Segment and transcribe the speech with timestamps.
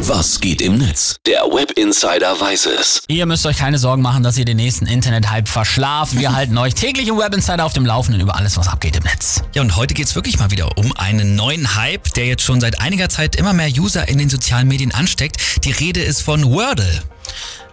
[0.00, 1.16] Was geht im Netz?
[1.26, 3.02] Der Web Insider weiß es.
[3.08, 6.16] Ihr müsst euch keine Sorgen machen, dass ihr den nächsten Internet-Hype verschlaft.
[6.16, 9.02] Wir halten euch täglich im Web Insider auf dem Laufenden über alles, was abgeht im
[9.02, 9.42] Netz.
[9.54, 12.80] Ja, und heute geht's wirklich mal wieder um einen neuen Hype, der jetzt schon seit
[12.80, 15.64] einiger Zeit immer mehr User in den sozialen Medien ansteckt.
[15.64, 17.02] Die Rede ist von Wordle.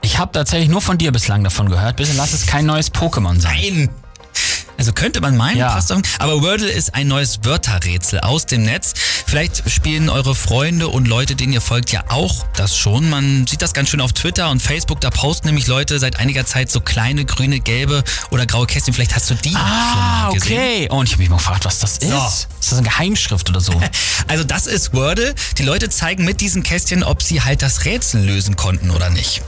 [0.02, 1.96] Ich habe tatsächlich nur von dir bislang davon gehört.
[1.98, 3.54] Bitte lass es kein neues Pokémon sein.
[3.56, 3.90] Nein!
[4.78, 5.70] Also könnte man meinen, Ja.
[5.72, 6.02] passt auf.
[6.20, 8.94] aber Wordle ist ein neues Wörterrätsel aus dem Netz.
[9.36, 13.10] Vielleicht spielen eure Freunde und Leute, denen ihr folgt, ja auch das schon.
[13.10, 15.02] Man sieht das ganz schön auf Twitter und Facebook.
[15.02, 18.94] Da posten nämlich Leute seit einiger Zeit so kleine grüne, gelbe oder graue Kästchen.
[18.94, 20.58] Vielleicht hast du die Ah, schon mal gesehen.
[20.58, 20.88] okay.
[20.90, 22.14] Und ich habe mich mal gefragt, was das ist.
[22.14, 23.74] Ist das eine Geheimschrift oder so?
[24.30, 25.36] Also das ist Wordle.
[25.58, 29.42] Die Leute zeigen mit diesen Kästchen, ob sie halt das Rätsel lösen konnten oder nicht.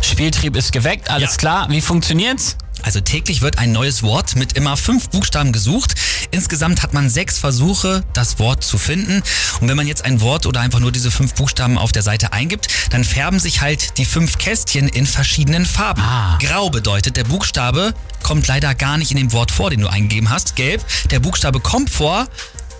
[0.00, 1.36] Spieltrieb ist geweckt, alles Ja.
[1.36, 1.66] klar.
[1.68, 2.56] Wie funktioniert's?
[2.82, 5.94] Also täglich wird ein neues Wort mit immer fünf Buchstaben gesucht.
[6.30, 9.22] Insgesamt hat man sechs Versuche, das Wort zu finden.
[9.60, 12.32] Und wenn man jetzt ein Wort oder einfach nur diese fünf Buchstaben auf der Seite
[12.32, 16.02] eingibt, dann färben sich halt die fünf Kästchen in verschiedenen Farben.
[16.02, 16.38] Ah.
[16.40, 20.30] Grau bedeutet, der Buchstabe kommt leider gar nicht in dem Wort vor, den du eingegeben
[20.30, 20.56] hast.
[20.56, 22.26] Gelb, der Buchstabe kommt vor,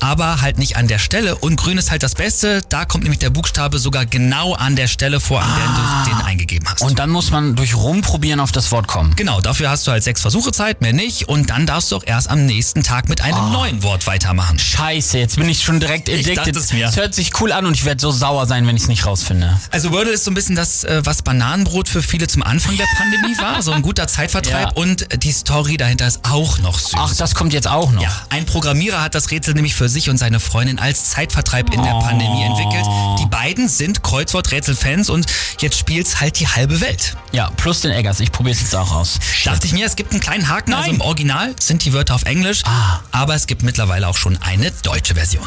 [0.00, 1.36] aber halt nicht an der Stelle.
[1.36, 2.60] Und grün ist halt das Beste.
[2.68, 5.95] Da kommt nämlich der Buchstabe sogar genau an der Stelle vor, an der du
[6.46, 6.82] den eingegeben hast.
[6.82, 9.14] Und dann muss man durch Rumprobieren auf das Wort kommen.
[9.16, 11.28] Genau, dafür hast du halt sechs Versuche Zeit, mehr nicht.
[11.28, 14.58] Und dann darfst du auch erst am nächsten Tag mit einem neuen Wort weitermachen.
[14.58, 16.38] Scheiße, jetzt bin ich schon direkt Ich addicted.
[16.38, 16.94] dachte es mir.
[16.94, 19.58] hört sich cool an und ich werde so sauer sein, wenn ich es nicht rausfinde.
[19.70, 22.86] Also Wordle ist so ein bisschen das, äh, was Bananenbrot für viele zum Anfang der
[22.96, 23.62] Pandemie war.
[23.62, 24.68] So ein guter Zeitvertreib.
[24.76, 24.82] Ja.
[24.82, 26.94] Und die Story dahinter ist auch noch süß.
[26.96, 28.02] Ach, das kommt jetzt auch noch.
[28.02, 31.82] ja, ein Programmierer hat das Rätsel nämlich für sich und seine Freundin als Zeitvertreib in
[31.82, 32.84] der Pandemie entwickelt.
[33.20, 35.26] Die beiden sind Kreuzworträtsel-Fans und
[35.60, 37.16] jetzt spielt's halt die halbe Welt.
[37.32, 38.20] Ja, plus den Eggers.
[38.20, 39.18] Ich probiere es jetzt auch aus.
[39.44, 40.72] Dachte ich mir, es gibt einen kleinen Haken.
[40.74, 40.96] Also Nein.
[40.96, 43.00] im Original sind die Wörter auf Englisch, Ah.
[43.12, 45.46] aber es gibt mittlerweile auch schon eine deutsche Version.